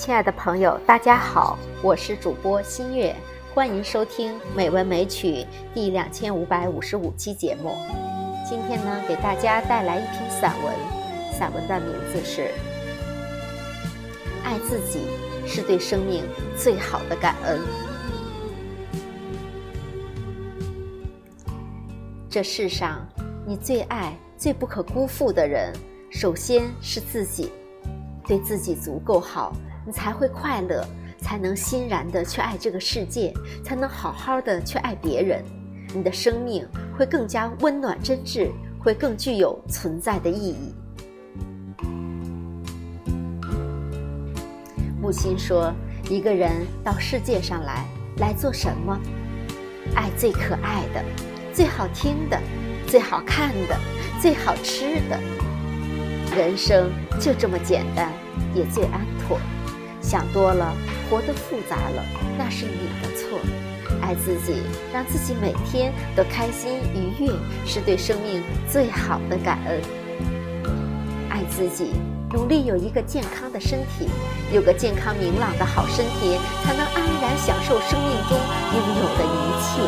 [0.00, 3.14] 亲爱的朋友，大家好，我是主播新月，
[3.52, 5.42] 欢迎收听《美文美曲》
[5.74, 7.76] 第两千五百五十五期节目。
[8.48, 10.74] 今天呢，给大家带来一篇散文，
[11.38, 12.44] 散文的名字是
[14.42, 15.02] 《爱自己
[15.46, 16.24] 是对生命
[16.56, 17.60] 最好的感恩》。
[22.30, 23.06] 这世上，
[23.46, 25.70] 你最爱、最不可辜负的人，
[26.10, 27.52] 首先是自己。
[28.26, 29.52] 对自己足够好，
[29.86, 30.84] 你才会快乐，
[31.18, 33.32] 才能欣然的去爱这个世界，
[33.64, 35.42] 才能好好的去爱别人。
[35.94, 36.66] 你的生命
[36.96, 40.74] 会更加温暖真挚，会更具有存在的意义。
[45.00, 45.72] 木心说
[46.08, 46.52] ：“一个人
[46.84, 47.84] 到世界上来，
[48.18, 48.96] 来做什么？
[49.96, 51.02] 爱最可爱的，
[51.52, 52.38] 最好听的，
[52.86, 53.76] 最好看的，
[54.20, 55.18] 最好吃的。”
[56.36, 58.12] 人生就这么简单，
[58.54, 59.36] 也最安妥。
[60.00, 60.74] 想多了，
[61.08, 62.04] 活得复杂了，
[62.38, 63.38] 那是你的错。
[64.00, 64.62] 爱自己，
[64.92, 67.32] 让自己每天都开心愉悦，
[67.66, 69.80] 是对生命最好的感恩。
[71.28, 71.92] 爱自己，
[72.32, 74.08] 努力有一个健康的身体，
[74.52, 79.82] 有个健康明朗的好身体，才能安然享受生命中拥有的一切，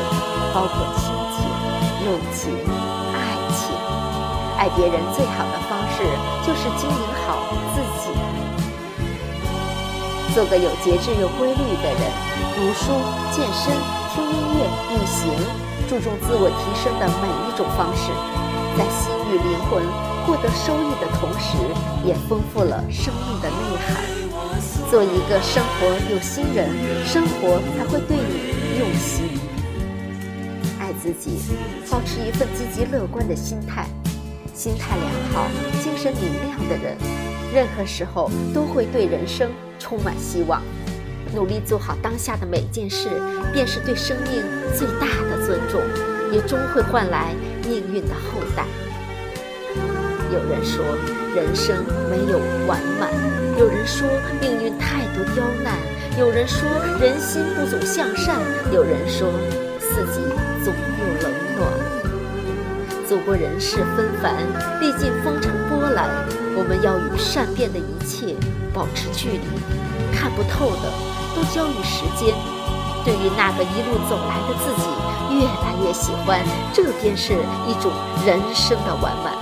[0.53, 1.47] 包括亲情、
[2.07, 2.53] 友情。
[3.15, 3.17] 爱
[3.55, 3.73] 情。
[4.59, 6.05] 爱别人最好的方式
[6.47, 7.43] 就是经营好
[7.75, 8.11] 自己，
[10.35, 12.11] 做个有节制又规律的人，
[12.57, 12.89] 读书、
[13.37, 13.69] 健身、
[14.15, 15.29] 听音乐、旅行，
[15.87, 18.09] 注重自我提升的每一种方式，
[18.73, 19.85] 在心与灵魂
[20.25, 21.53] 获得收益的同时，
[22.09, 24.01] 也丰富了生命的内涵。
[24.91, 26.71] 做一个生活有心人，
[27.05, 29.39] 生活才会对你用心。
[30.81, 31.37] 爱自己，
[31.91, 33.87] 保持一份积极乐观的心态。
[34.55, 35.47] 心态良好、
[35.83, 36.97] 精神明亮的人，
[37.53, 40.63] 任何时候都会对人生充满希望。
[41.35, 43.09] 努力做好当下的每件事，
[43.53, 44.43] 便是对生命
[44.77, 45.81] 最大的尊重，
[46.31, 47.35] 也终会换来
[47.67, 48.67] 命运的厚待。
[50.31, 50.85] 有人说
[51.35, 53.11] 人生没有完满，
[53.59, 54.07] 有人说
[54.41, 55.77] 命运太多刁难，
[56.19, 56.69] 有人说
[57.01, 58.37] 人心不总向善，
[58.73, 59.31] 有人说
[59.79, 60.21] 四季
[60.63, 61.42] 总有冷。
[63.13, 64.33] 走过人世纷繁，
[64.81, 66.09] 历尽风尘波澜，
[66.57, 68.35] 我们要与善变的一切
[68.73, 69.45] 保持距离，
[70.17, 70.89] 看不透的
[71.37, 72.33] 都交于时间。
[73.05, 74.89] 对于那个一路走来的自己，
[75.29, 76.41] 越来越喜欢，
[76.73, 77.37] 这便是
[77.69, 77.93] 一种
[78.25, 79.37] 人生的完满。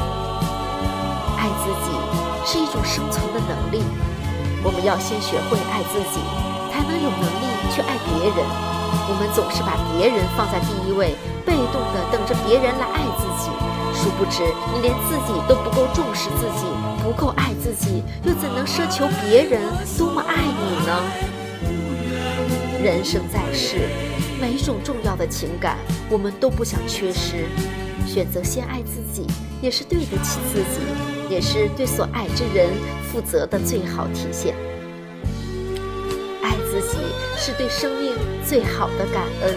[1.38, 1.94] 爱自己
[2.42, 3.87] 是一种生存的能力，
[4.64, 6.19] 我们要先学会爱自己，
[6.75, 8.79] 才能有能力去爱别人。
[9.08, 11.14] 我们总是把别人放在第一位。
[11.46, 13.50] 被动的等着别人来爱自己，
[13.94, 16.66] 殊不知你连自己都不够重视自己，
[17.02, 19.60] 不够爱自己，又怎能奢求别人
[19.98, 21.02] 多么爱你呢？
[22.84, 23.88] 人生在世，
[24.40, 25.76] 每种重要的情感，
[26.08, 27.46] 我们都不想缺失。
[28.06, 29.26] 选择先爱自己，
[29.60, 30.80] 也是对得起自己，
[31.28, 32.68] 也是对所爱之人
[33.10, 34.54] 负责的最好体现。
[37.40, 38.14] 是对生命
[38.46, 39.56] 最好的感恩。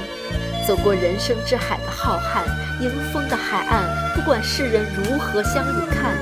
[0.65, 2.45] 走过人生之海的浩瀚，
[2.81, 6.15] 迎风的海岸，不管世人如何相与看，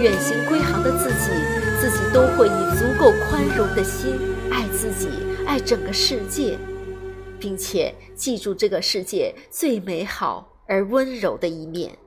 [0.00, 1.28] 远行归航的自己，
[1.78, 4.18] 自己都会以足够宽容的心
[4.50, 5.10] 爱自己，
[5.46, 6.56] 爱整个世界，
[7.38, 11.98] 并且记住这个世界最美好而温柔的一面。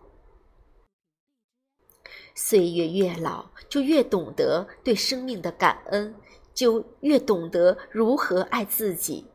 [2.33, 6.16] 岁月越老，就越懂得对生命的感恩，
[6.55, 9.27] 就越懂得如何爱自己。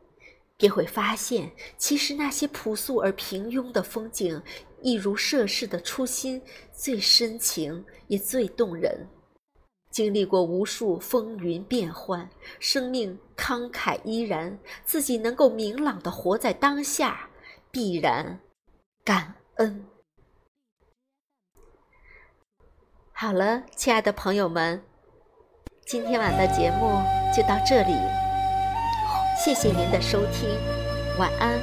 [0.57, 4.39] 便会发现，其实那些朴素而平庸的风景，
[4.83, 6.39] 一如涉世的初心，
[6.71, 9.07] 最深情也最动人。
[9.89, 17.29] 经历过无数风云变幻，生命慷慨依然，自己能够明朗的活在当下，
[17.71, 18.39] 必然
[19.03, 19.83] 感恩。
[23.11, 24.83] 好了，亲爱的朋友们，
[25.85, 27.01] 今天晚的节目
[27.35, 27.93] 就到这里。
[29.37, 30.49] 谢谢您的收听，
[31.17, 31.59] 晚安，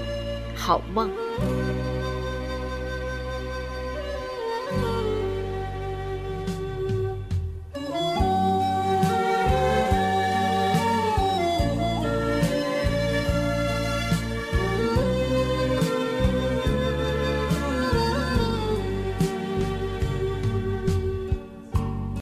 [0.54, 1.10] 好梦。